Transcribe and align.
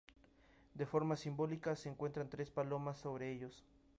De 0.73 0.87
forma 0.87 1.15
simbólica, 1.15 1.75
se 1.75 1.87
encuentran 1.87 2.27
tres 2.27 2.49
palomas 2.49 2.97
sobre 2.97 3.31
ellos. 3.31 3.63